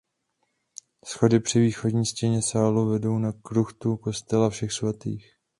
[1.05, 5.35] Schody při východní stěně sálu vedou na kruchtu kostela Všech svatých.